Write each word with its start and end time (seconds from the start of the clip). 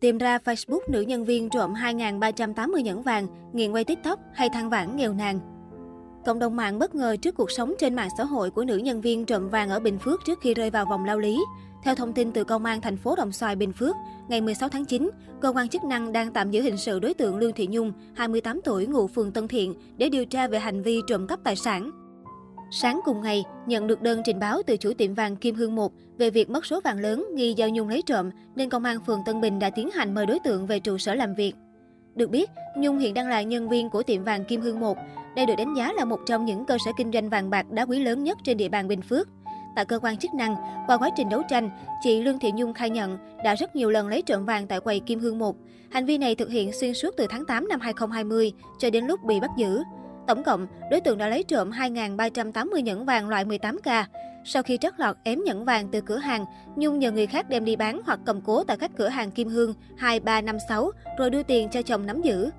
Tìm 0.00 0.18
ra 0.18 0.38
Facebook 0.38 0.80
nữ 0.88 1.00
nhân 1.00 1.24
viên 1.24 1.50
trộm 1.50 1.74
2.380 1.74 2.80
nhẫn 2.80 3.02
vàng, 3.02 3.26
nghiện 3.52 3.72
quay 3.72 3.84
TikTok 3.84 4.20
hay 4.34 4.48
than 4.48 4.70
vãn 4.70 4.96
nghèo 4.96 5.12
nàn. 5.12 5.40
Cộng 6.26 6.38
đồng 6.38 6.56
mạng 6.56 6.78
bất 6.78 6.94
ngờ 6.94 7.16
trước 7.16 7.34
cuộc 7.34 7.50
sống 7.50 7.74
trên 7.78 7.94
mạng 7.94 8.08
xã 8.18 8.24
hội 8.24 8.50
của 8.50 8.64
nữ 8.64 8.76
nhân 8.76 9.00
viên 9.00 9.26
trộm 9.26 9.48
vàng 9.48 9.68
ở 9.68 9.80
Bình 9.80 9.98
Phước 9.98 10.20
trước 10.26 10.38
khi 10.42 10.54
rơi 10.54 10.70
vào 10.70 10.86
vòng 10.90 11.04
lao 11.04 11.18
lý. 11.18 11.40
Theo 11.84 11.94
thông 11.94 12.12
tin 12.12 12.32
từ 12.32 12.44
Công 12.44 12.64
an 12.64 12.80
thành 12.80 12.96
phố 12.96 13.16
Đồng 13.16 13.32
Xoài, 13.32 13.56
Bình 13.56 13.72
Phước, 13.72 13.96
ngày 14.28 14.40
16 14.40 14.68
tháng 14.68 14.84
9, 14.84 15.10
cơ 15.40 15.52
quan 15.56 15.68
chức 15.68 15.84
năng 15.84 16.12
đang 16.12 16.32
tạm 16.32 16.50
giữ 16.50 16.62
hình 16.62 16.76
sự 16.76 16.98
đối 16.98 17.14
tượng 17.14 17.38
Lương 17.38 17.52
Thị 17.52 17.68
Nhung, 17.70 17.92
28 18.14 18.60
tuổi, 18.64 18.86
ngụ 18.86 19.06
phường 19.06 19.32
Tân 19.32 19.48
Thiện, 19.48 19.74
để 19.96 20.08
điều 20.08 20.24
tra 20.24 20.48
về 20.48 20.58
hành 20.58 20.82
vi 20.82 21.00
trộm 21.06 21.26
cắp 21.26 21.44
tài 21.44 21.56
sản. 21.56 21.90
Sáng 22.72 23.00
cùng 23.04 23.22
ngày, 23.22 23.44
nhận 23.66 23.86
được 23.86 24.02
đơn 24.02 24.22
trình 24.24 24.38
báo 24.38 24.62
từ 24.66 24.76
chủ 24.76 24.92
tiệm 24.92 25.14
vàng 25.14 25.36
Kim 25.36 25.54
Hương 25.54 25.74
1 25.74 25.92
về 26.18 26.30
việc 26.30 26.50
mất 26.50 26.66
số 26.66 26.80
vàng 26.80 26.98
lớn 26.98 27.26
nghi 27.34 27.54
do 27.56 27.68
Nhung 27.72 27.88
lấy 27.88 28.02
trộm, 28.02 28.30
nên 28.54 28.68
công 28.68 28.84
an 28.84 28.98
phường 29.06 29.22
Tân 29.24 29.40
Bình 29.40 29.58
đã 29.58 29.70
tiến 29.70 29.90
hành 29.90 30.14
mời 30.14 30.26
đối 30.26 30.38
tượng 30.38 30.66
về 30.66 30.80
trụ 30.80 30.98
sở 30.98 31.14
làm 31.14 31.34
việc. 31.34 31.54
Được 32.14 32.30
biết, 32.30 32.50
Nhung 32.76 32.98
hiện 32.98 33.14
đang 33.14 33.28
là 33.28 33.42
nhân 33.42 33.68
viên 33.68 33.90
của 33.90 34.02
tiệm 34.02 34.24
vàng 34.24 34.44
Kim 34.44 34.60
Hương 34.60 34.80
1. 34.80 34.98
Đây 35.36 35.46
được 35.46 35.54
đánh 35.58 35.74
giá 35.74 35.92
là 35.92 36.04
một 36.04 36.20
trong 36.26 36.44
những 36.44 36.64
cơ 36.64 36.76
sở 36.84 36.90
kinh 36.96 37.12
doanh 37.12 37.28
vàng 37.28 37.50
bạc 37.50 37.70
đá 37.70 37.84
quý 37.84 37.98
lớn 37.98 38.24
nhất 38.24 38.38
trên 38.44 38.56
địa 38.56 38.68
bàn 38.68 38.88
Bình 38.88 39.02
Phước. 39.02 39.28
Tại 39.76 39.84
cơ 39.84 39.98
quan 39.98 40.16
chức 40.16 40.34
năng, 40.34 40.56
qua 40.86 40.96
quá 40.96 41.10
trình 41.16 41.28
đấu 41.28 41.42
tranh, 41.48 41.70
chị 42.02 42.22
Lương 42.22 42.38
Thị 42.38 42.52
Nhung 42.54 42.74
khai 42.74 42.90
nhận 42.90 43.18
đã 43.44 43.54
rất 43.54 43.76
nhiều 43.76 43.90
lần 43.90 44.08
lấy 44.08 44.22
trộm 44.22 44.44
vàng 44.44 44.66
tại 44.66 44.80
quầy 44.80 45.00
Kim 45.00 45.20
Hương 45.20 45.38
1. 45.38 45.56
Hành 45.90 46.06
vi 46.06 46.18
này 46.18 46.34
thực 46.34 46.50
hiện 46.50 46.72
xuyên 46.72 46.94
suốt 46.94 47.14
từ 47.16 47.26
tháng 47.30 47.44
8 47.44 47.68
năm 47.68 47.80
2020 47.80 48.52
cho 48.78 48.90
đến 48.90 49.06
lúc 49.06 49.20
bị 49.24 49.40
bắt 49.40 49.50
giữ. 49.56 49.82
Tổng 50.30 50.42
cộng, 50.42 50.66
đối 50.90 51.00
tượng 51.00 51.18
đã 51.18 51.28
lấy 51.28 51.42
trộm 51.42 51.70
2.380 51.70 52.80
nhẫn 52.80 53.04
vàng 53.04 53.28
loại 53.28 53.44
18K. 53.44 54.04
Sau 54.44 54.62
khi 54.62 54.78
trót 54.80 54.92
lọt 54.98 55.16
ém 55.24 55.40
nhẫn 55.44 55.64
vàng 55.64 55.88
từ 55.92 56.00
cửa 56.00 56.16
hàng, 56.16 56.44
Nhung 56.76 56.98
nhờ 56.98 57.12
người 57.12 57.26
khác 57.26 57.48
đem 57.48 57.64
đi 57.64 57.76
bán 57.76 58.00
hoặc 58.04 58.20
cầm 58.26 58.40
cố 58.40 58.64
tại 58.64 58.76
các 58.76 58.90
cửa 58.96 59.08
hàng 59.08 59.30
Kim 59.30 59.48
Hương 59.48 59.74
2356 59.96 60.90
rồi 61.18 61.30
đưa 61.30 61.42
tiền 61.42 61.68
cho 61.68 61.82
chồng 61.82 62.06
nắm 62.06 62.22
giữ. 62.22 62.50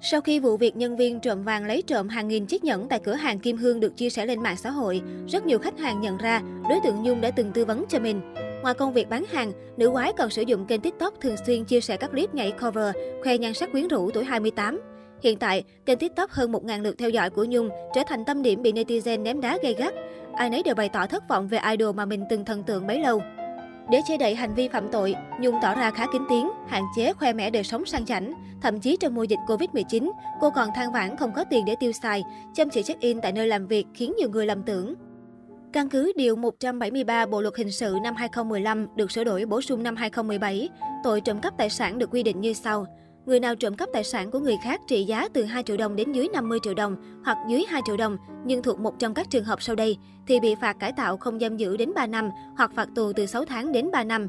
Sau 0.00 0.20
khi 0.20 0.40
vụ 0.40 0.56
việc 0.56 0.76
nhân 0.76 0.96
viên 0.96 1.20
trộm 1.20 1.44
vàng 1.44 1.64
lấy 1.64 1.82
trộm 1.82 2.08
hàng 2.08 2.28
nghìn 2.28 2.46
chiếc 2.46 2.64
nhẫn 2.64 2.88
tại 2.88 3.00
cửa 3.04 3.14
hàng 3.14 3.38
Kim 3.38 3.56
Hương 3.56 3.80
được 3.80 3.96
chia 3.96 4.10
sẻ 4.10 4.26
lên 4.26 4.42
mạng 4.42 4.56
xã 4.56 4.70
hội, 4.70 5.02
rất 5.28 5.46
nhiều 5.46 5.58
khách 5.58 5.78
hàng 5.78 6.00
nhận 6.00 6.16
ra 6.16 6.42
đối 6.68 6.80
tượng 6.84 7.02
Nhung 7.02 7.20
đã 7.20 7.30
từng 7.30 7.52
tư 7.52 7.64
vấn 7.64 7.84
cho 7.88 7.98
mình. 7.98 8.34
Ngoài 8.62 8.74
công 8.74 8.92
việc 8.92 9.08
bán 9.08 9.24
hàng, 9.32 9.52
nữ 9.76 9.90
quái 9.90 10.12
còn 10.18 10.30
sử 10.30 10.42
dụng 10.42 10.66
kênh 10.66 10.80
TikTok 10.80 11.14
thường 11.20 11.36
xuyên 11.46 11.64
chia 11.64 11.80
sẻ 11.80 11.96
các 11.96 12.10
clip 12.10 12.34
nhảy 12.34 12.52
cover, 12.60 12.94
khoe 13.22 13.38
nhan 13.38 13.54
sắc 13.54 13.72
quyến 13.72 13.88
rũ 13.88 14.10
tuổi 14.10 14.24
28. 14.24 14.80
Hiện 15.22 15.38
tại, 15.38 15.64
kênh 15.86 15.98
TikTok 15.98 16.30
hơn 16.30 16.52
1.000 16.52 16.82
lượt 16.82 16.94
theo 16.98 17.10
dõi 17.10 17.30
của 17.30 17.44
Nhung 17.44 17.68
trở 17.94 18.02
thành 18.06 18.24
tâm 18.24 18.42
điểm 18.42 18.62
bị 18.62 18.72
netizen 18.72 19.22
ném 19.22 19.40
đá 19.40 19.58
gay 19.62 19.74
gắt. 19.74 19.94
Ai 20.34 20.50
nấy 20.50 20.62
đều 20.62 20.74
bày 20.74 20.88
tỏ 20.88 21.06
thất 21.06 21.28
vọng 21.28 21.48
về 21.48 21.58
idol 21.70 21.96
mà 21.96 22.04
mình 22.04 22.24
từng 22.30 22.44
thần 22.44 22.62
tượng 22.62 22.86
bấy 22.86 22.98
lâu. 22.98 23.22
Để 23.90 24.00
che 24.08 24.16
đậy 24.16 24.34
hành 24.34 24.54
vi 24.54 24.68
phạm 24.68 24.88
tội, 24.88 25.14
Nhung 25.40 25.54
tỏ 25.62 25.74
ra 25.74 25.90
khá 25.90 26.06
kín 26.12 26.22
tiếng, 26.28 26.50
hạn 26.68 26.82
chế 26.96 27.12
khoe 27.12 27.32
mẽ 27.32 27.50
đời 27.50 27.64
sống 27.64 27.86
sang 27.86 28.06
chảnh. 28.06 28.34
Thậm 28.62 28.80
chí 28.80 28.96
trong 28.96 29.14
mùa 29.14 29.22
dịch 29.22 29.38
Covid-19, 29.46 30.10
cô 30.40 30.50
còn 30.50 30.68
than 30.74 30.92
vãn 30.92 31.16
không 31.16 31.32
có 31.32 31.44
tiền 31.44 31.64
để 31.64 31.74
tiêu 31.80 31.92
xài, 31.92 32.22
chăm 32.54 32.70
chỉ 32.70 32.82
check-in 32.82 33.20
tại 33.20 33.32
nơi 33.32 33.46
làm 33.46 33.66
việc 33.66 33.86
khiến 33.94 34.14
nhiều 34.18 34.30
người 34.30 34.46
lầm 34.46 34.62
tưởng. 34.62 34.94
Căn 35.72 35.88
cứ 35.88 36.12
Điều 36.16 36.36
173 36.36 37.26
Bộ 37.26 37.40
Luật 37.40 37.56
Hình 37.56 37.72
sự 37.72 37.98
năm 38.02 38.14
2015 38.16 38.86
được 38.96 39.10
sửa 39.10 39.24
đổi 39.24 39.44
bổ 39.44 39.60
sung 39.60 39.82
năm 39.82 39.96
2017, 39.96 40.68
tội 41.04 41.20
trộm 41.20 41.40
cắp 41.40 41.58
tài 41.58 41.70
sản 41.70 41.98
được 41.98 42.10
quy 42.10 42.22
định 42.22 42.40
như 42.40 42.52
sau. 42.52 42.86
Người 43.26 43.40
nào 43.40 43.54
trộm 43.54 43.74
cắp 43.74 43.88
tài 43.92 44.04
sản 44.04 44.30
của 44.30 44.38
người 44.38 44.56
khác 44.64 44.80
trị 44.88 45.04
giá 45.04 45.28
từ 45.32 45.44
2 45.44 45.62
triệu 45.62 45.76
đồng 45.76 45.96
đến 45.96 46.12
dưới 46.12 46.28
50 46.32 46.58
triệu 46.62 46.74
đồng 46.74 46.96
hoặc 47.24 47.38
dưới 47.48 47.64
2 47.68 47.82
triệu 47.86 47.96
đồng 47.96 48.16
nhưng 48.44 48.62
thuộc 48.62 48.80
một 48.80 48.98
trong 48.98 49.14
các 49.14 49.30
trường 49.30 49.44
hợp 49.44 49.62
sau 49.62 49.76
đây 49.76 49.96
thì 50.26 50.40
bị 50.40 50.54
phạt 50.60 50.72
cải 50.72 50.92
tạo 50.92 51.16
không 51.16 51.38
giam 51.40 51.56
giữ 51.56 51.76
đến 51.76 51.92
3 51.94 52.06
năm 52.06 52.30
hoặc 52.56 52.70
phạt 52.74 52.88
tù 52.94 53.12
từ 53.12 53.26
6 53.26 53.44
tháng 53.44 53.72
đến 53.72 53.90
3 53.90 54.04
năm. 54.04 54.28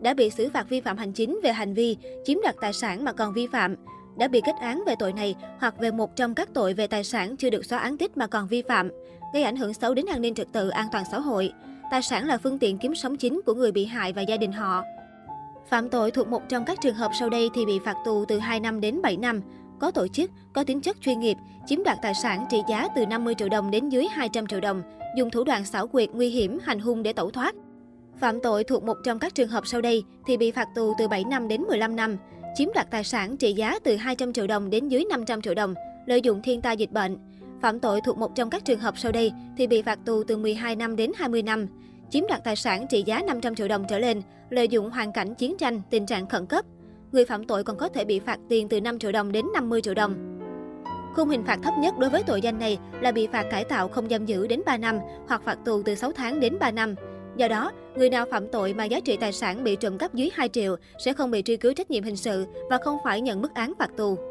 Đã 0.00 0.14
bị 0.14 0.30
xử 0.30 0.48
phạt 0.48 0.68
vi 0.68 0.80
phạm 0.80 0.96
hành 0.96 1.12
chính 1.12 1.40
về 1.42 1.52
hành 1.52 1.74
vi 1.74 1.96
chiếm 2.24 2.38
đoạt 2.42 2.54
tài 2.60 2.72
sản 2.72 3.04
mà 3.04 3.12
còn 3.12 3.32
vi 3.32 3.46
phạm, 3.46 3.74
đã 4.18 4.28
bị 4.28 4.40
kết 4.46 4.54
án 4.60 4.82
về 4.86 4.94
tội 4.98 5.12
này 5.12 5.34
hoặc 5.60 5.78
về 5.78 5.90
một 5.90 6.16
trong 6.16 6.34
các 6.34 6.48
tội 6.54 6.74
về 6.74 6.86
tài 6.86 7.04
sản 7.04 7.36
chưa 7.36 7.50
được 7.50 7.64
xóa 7.64 7.78
án 7.78 7.98
tích 7.98 8.16
mà 8.16 8.26
còn 8.26 8.48
vi 8.48 8.62
phạm, 8.62 8.90
gây 9.34 9.42
ảnh 9.42 9.56
hưởng 9.56 9.74
xấu 9.74 9.94
đến 9.94 10.06
an 10.06 10.20
ninh 10.20 10.34
trật 10.34 10.52
tự 10.52 10.68
an 10.68 10.86
toàn 10.92 11.04
xã 11.12 11.18
hội. 11.18 11.52
Tài 11.90 12.02
sản 12.02 12.26
là 12.26 12.38
phương 12.38 12.58
tiện 12.58 12.78
kiếm 12.78 12.94
sống 12.94 13.16
chính 13.16 13.40
của 13.46 13.54
người 13.54 13.72
bị 13.72 13.84
hại 13.84 14.12
và 14.12 14.22
gia 14.22 14.36
đình 14.36 14.52
họ. 14.52 14.84
Phạm 15.70 15.88
tội 15.88 16.10
thuộc 16.10 16.28
một 16.28 16.42
trong 16.48 16.64
các 16.64 16.78
trường 16.82 16.94
hợp 16.94 17.10
sau 17.18 17.30
đây 17.30 17.50
thì 17.54 17.66
bị 17.66 17.78
phạt 17.84 17.96
tù 18.04 18.24
từ 18.24 18.38
2 18.38 18.60
năm 18.60 18.80
đến 18.80 19.02
7 19.02 19.16
năm. 19.16 19.40
Có 19.78 19.90
tổ 19.90 20.08
chức, 20.08 20.30
có 20.52 20.64
tính 20.64 20.80
chất 20.80 20.96
chuyên 21.00 21.20
nghiệp, 21.20 21.36
chiếm 21.66 21.84
đoạt 21.84 21.98
tài 22.02 22.14
sản 22.14 22.46
trị 22.50 22.62
giá 22.68 22.88
từ 22.96 23.06
50 23.06 23.34
triệu 23.38 23.48
đồng 23.48 23.70
đến 23.70 23.88
dưới 23.88 24.06
200 24.10 24.46
triệu 24.46 24.60
đồng, 24.60 24.82
dùng 25.16 25.30
thủ 25.30 25.44
đoạn 25.44 25.64
xảo 25.64 25.86
quyệt 25.86 26.08
nguy 26.12 26.28
hiểm, 26.28 26.58
hành 26.62 26.80
hung 26.80 27.02
để 27.02 27.12
tẩu 27.12 27.30
thoát. 27.30 27.54
Phạm 28.20 28.40
tội 28.40 28.64
thuộc 28.64 28.82
một 28.82 28.96
trong 29.04 29.18
các 29.18 29.34
trường 29.34 29.48
hợp 29.48 29.66
sau 29.66 29.80
đây 29.80 30.02
thì 30.26 30.36
bị 30.36 30.50
phạt 30.50 30.68
tù 30.74 30.94
từ 30.98 31.08
7 31.08 31.24
năm 31.24 31.48
đến 31.48 31.62
15 31.62 31.96
năm, 31.96 32.16
chiếm 32.54 32.68
đoạt 32.74 32.90
tài 32.90 33.04
sản 33.04 33.36
trị 33.36 33.52
giá 33.52 33.78
từ 33.84 33.96
200 33.96 34.32
triệu 34.32 34.46
đồng 34.46 34.70
đến 34.70 34.88
dưới 34.88 35.04
500 35.10 35.42
triệu 35.42 35.54
đồng, 35.54 35.74
lợi 36.06 36.20
dụng 36.20 36.42
thiên 36.42 36.60
tai 36.60 36.76
dịch 36.76 36.92
bệnh. 36.92 37.16
Phạm 37.60 37.80
tội 37.80 38.00
thuộc 38.00 38.18
một 38.18 38.34
trong 38.34 38.50
các 38.50 38.64
trường 38.64 38.80
hợp 38.80 38.98
sau 38.98 39.12
đây 39.12 39.32
thì 39.56 39.66
bị 39.66 39.82
phạt 39.82 39.98
tù 40.04 40.24
từ 40.24 40.36
12 40.36 40.76
năm 40.76 40.96
đến 40.96 41.12
20 41.16 41.42
năm, 41.42 41.66
chiếm 42.10 42.26
đoạt 42.28 42.44
tài 42.44 42.56
sản 42.56 42.86
trị 42.90 43.02
giá 43.06 43.22
500 43.26 43.54
triệu 43.54 43.68
đồng 43.68 43.84
trở 43.88 43.98
lên, 43.98 44.22
lợi 44.50 44.68
dụng 44.68 44.90
hoàn 44.90 45.12
cảnh 45.12 45.34
chiến 45.34 45.56
tranh, 45.58 45.82
tình 45.90 46.06
trạng 46.06 46.28
khẩn 46.28 46.46
cấp. 46.46 46.64
Người 47.12 47.24
phạm 47.24 47.44
tội 47.44 47.64
còn 47.64 47.76
có 47.76 47.88
thể 47.88 48.04
bị 48.04 48.18
phạt 48.18 48.38
tiền 48.48 48.68
từ 48.68 48.80
5 48.80 48.98
triệu 48.98 49.12
đồng 49.12 49.32
đến 49.32 49.46
50 49.54 49.80
triệu 49.80 49.94
đồng. 49.94 50.14
Khung 51.14 51.28
hình 51.28 51.44
phạt 51.44 51.58
thấp 51.62 51.74
nhất 51.78 51.98
đối 51.98 52.10
với 52.10 52.22
tội 52.22 52.40
danh 52.40 52.58
này 52.58 52.78
là 53.00 53.12
bị 53.12 53.26
phạt 53.26 53.42
cải 53.50 53.64
tạo 53.64 53.88
không 53.88 54.08
giam 54.08 54.26
giữ 54.26 54.46
đến 54.46 54.60
3 54.66 54.76
năm 54.76 54.98
hoặc 55.28 55.42
phạt 55.44 55.58
tù 55.64 55.82
từ 55.82 55.94
6 55.94 56.12
tháng 56.12 56.40
đến 56.40 56.58
3 56.60 56.70
năm. 56.70 56.94
Do 57.36 57.48
đó, 57.48 57.72
người 57.96 58.10
nào 58.10 58.26
phạm 58.30 58.48
tội 58.48 58.74
mà 58.74 58.84
giá 58.84 59.00
trị 59.00 59.16
tài 59.16 59.32
sản 59.32 59.64
bị 59.64 59.76
trộm 59.76 59.98
cắp 59.98 60.14
dưới 60.14 60.30
2 60.34 60.48
triệu 60.48 60.76
sẽ 61.04 61.12
không 61.12 61.30
bị 61.30 61.42
truy 61.42 61.56
cứu 61.56 61.72
trách 61.72 61.90
nhiệm 61.90 62.04
hình 62.04 62.16
sự 62.16 62.46
và 62.70 62.78
không 62.78 62.98
phải 63.04 63.20
nhận 63.20 63.42
mức 63.42 63.54
án 63.54 63.72
phạt 63.78 63.90
tù. 63.96 64.27